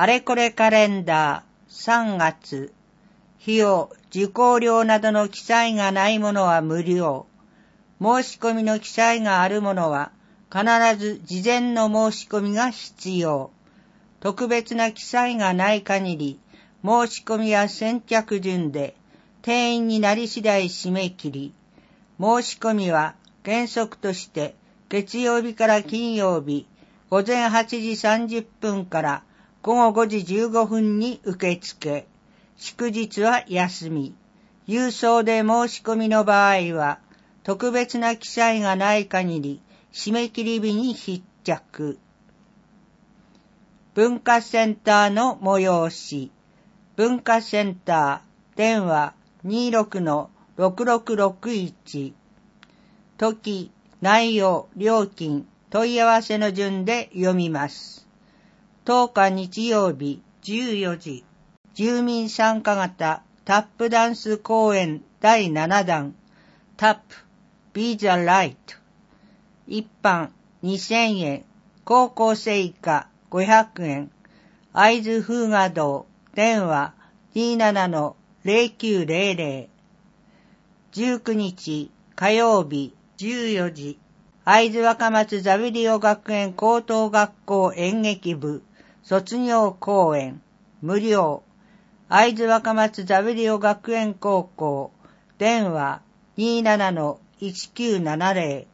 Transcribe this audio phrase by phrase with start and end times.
[0.00, 2.72] あれこれカレンダー3月、
[3.42, 7.26] 費用、受講料などの記載がないものは無料。
[8.00, 10.10] 申し込みの記載があるものは
[10.50, 10.64] 必
[10.98, 13.50] ず事前の申し込みが必要。
[14.20, 16.40] 特別な記載がない限り、
[16.82, 18.96] 申し込みや先着順で
[19.42, 21.52] 定員になり次第締め切り、
[22.18, 24.54] 申し込みは原則として
[24.88, 26.66] 月曜日から金曜日
[27.10, 29.24] 午前8時30分から
[29.62, 32.06] 午後5時15分に受付、
[32.56, 34.14] 祝日は休み、
[34.66, 36.98] 郵送で申し込みの場合は
[37.42, 39.60] 特別な記載がない限り
[39.92, 41.98] 締め切り日に必着。
[43.92, 46.30] 文化センターの催し。
[46.96, 49.12] 文化センター、電話
[49.44, 52.14] 26-6661。
[53.18, 53.70] 時、
[54.00, 58.08] 内容、料金、問い合わせの順で読みます。
[58.86, 61.22] 10日日曜日14時、
[61.74, 66.14] 住民参加型タップダンス公演第7弾、
[66.78, 67.00] タップ、
[67.74, 68.56] Be the Light。
[69.66, 70.30] 一般
[70.64, 71.44] 2000円、
[71.84, 74.10] 高校生以下500円、
[74.72, 76.94] 会津風雅堂、電話
[77.34, 79.68] 27-0900。
[80.92, 83.98] 19日火曜日14時、
[84.46, 88.62] 会津若松ザビリオ学園高等学校演劇部。
[89.02, 90.40] 卒業公演
[90.82, 91.42] 無料。
[92.08, 94.90] 会津若松ザビリオ学園高校
[95.38, 96.02] 電話
[96.36, 98.66] 27-1970。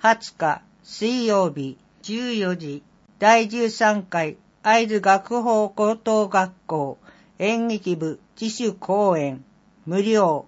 [0.00, 2.82] 20日水曜日14時
[3.18, 6.96] 第13回会津学法高等学校
[7.38, 9.44] 演劇部自主公演
[9.84, 10.46] 無料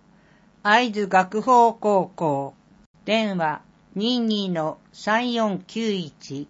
[0.62, 2.54] 会津学法高校
[3.04, 3.60] 電話
[3.96, 6.46] 22-3491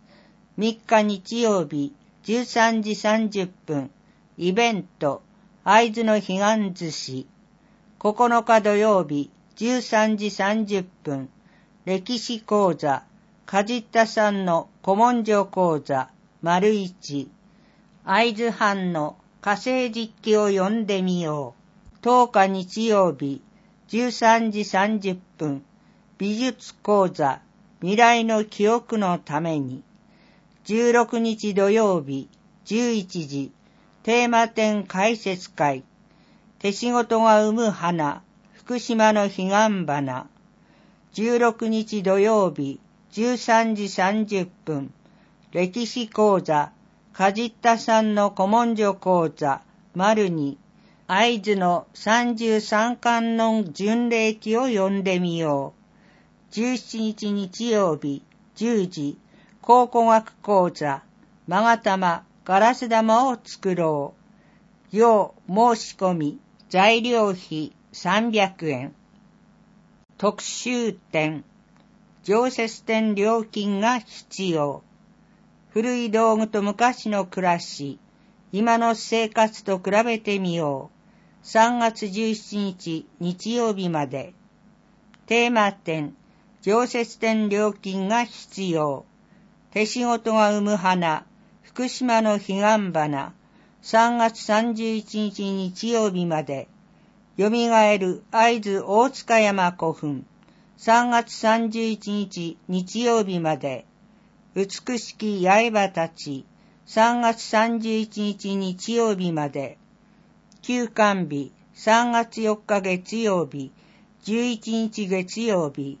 [0.59, 1.95] 3日日曜日、
[2.25, 3.89] 13時30分、
[4.37, 5.23] イベント、
[5.71, 6.39] 会津の彼
[6.71, 7.27] 岸寿司。
[7.99, 11.29] 9日土曜日、13時30分、
[11.85, 13.03] 歴史講座、
[13.45, 16.09] かじったさんの古文書講座、
[16.41, 17.29] 丸一。
[18.03, 21.53] 会津藩の火星実記を読んでみよ
[22.01, 22.03] う。
[22.03, 23.43] 10日日曜日、
[23.89, 25.63] 13時30分、
[26.17, 27.41] 美術講座
[27.81, 29.83] 未来の記憶のために
[30.65, 32.27] 16日土曜日
[32.65, 33.51] 11時
[34.01, 35.83] テーマ展解説会。
[36.59, 38.23] 手仕事が生む花。
[38.53, 39.49] 福島の彼岸
[39.85, 40.27] 花。
[41.13, 42.79] 16日土曜日。
[43.11, 44.93] 13時30分。
[45.51, 46.71] 歴史講座。
[47.11, 49.61] かじったさんの古文書講座。
[49.93, 50.57] 丸に
[51.07, 55.73] 合図の33巻の巡礼記を読んでみよ
[56.51, 56.53] う。
[56.53, 58.23] 17日日曜日。
[58.55, 59.17] 10時。
[59.61, 61.03] 考古学講座。
[61.49, 64.15] 勾玉ガラス玉を作ろ
[64.91, 64.97] う。
[64.97, 68.95] 要申し込み材料費300円。
[70.17, 71.43] 特集展
[72.23, 74.81] 常設店料金が必要。
[75.69, 77.99] 古い道具と昔の暮らし、
[78.51, 80.89] 今の生活と比べてみよ
[81.43, 81.45] う。
[81.45, 84.33] 3月17日日曜日まで。
[85.27, 86.15] テーマ店、
[86.63, 89.05] 常設店料金が必要。
[89.69, 91.27] 手仕事が生む花、
[91.61, 92.57] 福島の彼岸
[92.91, 93.33] 花、
[93.81, 96.67] 3月31日日曜日まで。
[97.37, 100.25] 蘇る会津大塚山古墳、
[100.77, 103.85] 3月31日日曜日まで。
[104.55, 106.45] 美しき刃たち、
[106.87, 109.77] 3月31日日曜日まで。
[110.61, 113.71] 休館日、3月4日月曜日、
[114.25, 115.97] 11日月曜日、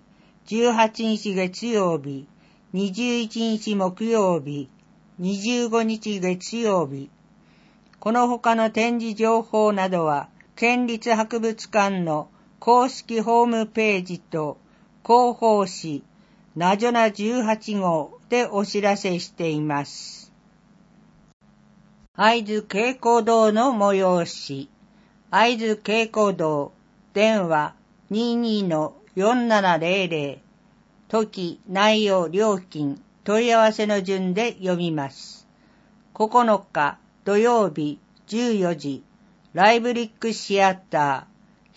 [0.47, 2.27] 18日月曜日、
[2.73, 4.67] 21日木曜日、
[5.19, 7.09] 25日月曜日。
[7.99, 12.29] この他の展示情報などは、県立博物館の
[12.59, 14.57] 公式ホームページと
[15.03, 16.05] 広報誌、
[16.55, 20.31] ナジョナ18号でお知らせしています。
[22.13, 24.69] 会津稽古堂の催し、
[25.31, 26.71] 会津稽古堂、
[27.13, 27.75] 電話
[28.11, 30.39] 22-4700、
[31.09, 35.47] 時、内容、料金、問い合わせの順で読みます。
[36.15, 39.03] 9日土曜日14時、
[39.53, 41.27] ライブリックシアタ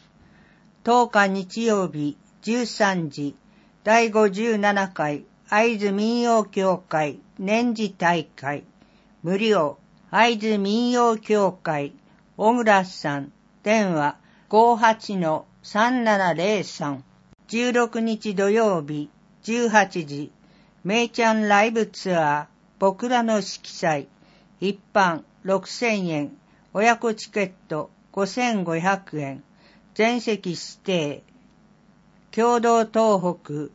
[0.84, 3.36] 10日日曜日13時、
[3.84, 8.64] 第57回会津民謡協会年次大会、
[9.22, 9.76] 無料、
[10.10, 11.92] 会津民謡協会、
[12.38, 13.30] 小倉さん、
[13.62, 14.16] 電話
[14.48, 17.00] 58-3703、
[17.48, 19.10] 16日土曜日、
[19.44, 20.32] 18時、
[20.84, 22.46] めいちゃんライブツアー、
[22.78, 24.08] 僕らの色彩、
[24.58, 26.36] 一般6000円、
[26.74, 29.44] 親子チケット5500円、
[29.94, 31.22] 全席指定、
[32.30, 33.70] 共同東北、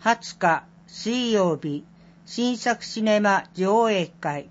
[0.00, 1.86] 20日水曜日
[2.26, 4.50] 新作シネマ上映会。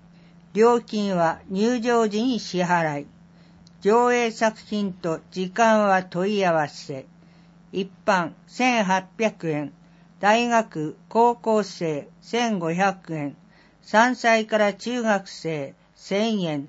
[0.54, 3.06] 料金は入場時に支払い。
[3.80, 7.06] 上映作品と時間は問い合わせ。
[7.72, 9.72] 一般1800円。
[10.20, 13.34] 大学高校生1500円。
[13.82, 16.68] 3歳から中学生1000円。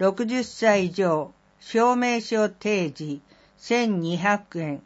[0.00, 3.20] 60歳以上、証明書提示、
[3.60, 4.82] 1200円。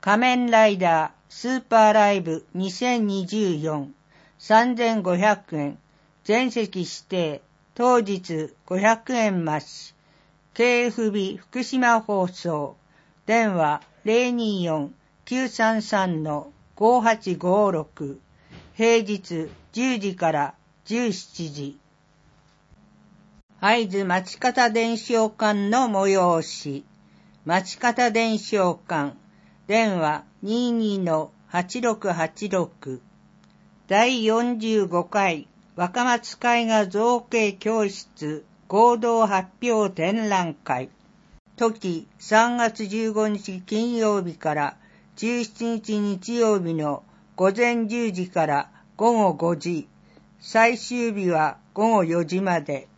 [0.00, 3.88] 仮面ライダースーパーライブ2024
[4.38, 5.78] 3500円、
[6.24, 7.42] 全席指定、
[7.74, 9.94] 当日500円増し、
[10.54, 12.78] KFB 福島放送、
[13.26, 13.82] 電話
[15.26, 18.18] 024-933-5856、
[18.76, 20.54] 平日10時から
[20.86, 21.78] 17時。
[23.60, 26.84] 会津町方伝承館の催し、
[27.44, 29.16] 町方伝承館、
[29.66, 33.00] 電話22-8686
[33.88, 35.48] 第45回。
[35.76, 40.88] 若松絵画造形教室合同発表展覧会。
[41.56, 44.76] 時3月15日金曜日から
[45.16, 47.02] 17日日曜日の
[47.34, 49.88] 午前10時から午後5時、
[50.38, 52.88] 最終日は午後4時まで。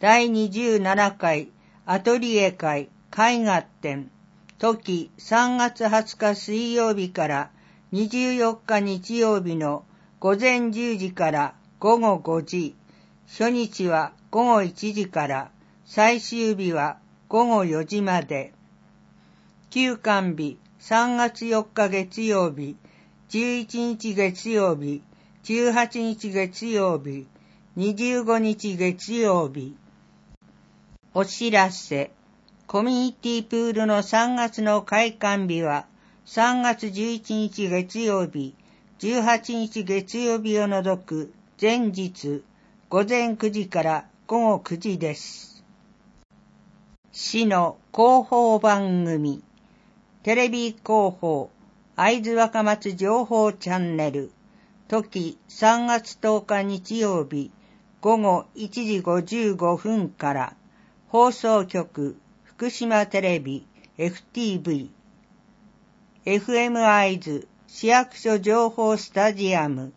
[0.00, 1.50] 第27回
[1.86, 4.10] アトリエ会絵画展
[4.58, 7.50] 時3月20日水曜日から
[7.92, 9.84] 24日日曜日の
[10.18, 12.74] 午前10時から午後5時、
[13.28, 15.50] 初日は午後1時から
[15.84, 16.98] 最終日は
[17.32, 18.52] 午後4時まで。
[19.70, 22.76] 休館日3月4日月曜日、
[23.30, 25.00] 11日月曜日、
[25.44, 27.26] 18日月曜日、
[27.78, 29.74] 25日月曜日。
[31.14, 32.10] お知らせ。
[32.66, 35.86] コミュニティプールの3月の開館日は
[36.26, 38.54] 3月11日月曜日、
[38.98, 42.44] 18日月曜日を除く前日
[42.90, 45.51] 午前9時から午後9時です。
[47.14, 49.44] 市の広報番組、
[50.22, 51.50] テレビ広報、
[51.94, 54.32] 会津若松情報チャンネル、
[54.88, 57.50] 時3月10日日曜日
[58.00, 60.56] 午後1時55分から
[61.08, 63.66] 放送局福島テレビ
[63.98, 64.88] FTV
[66.24, 69.92] FM 会津市役所情報スタジアム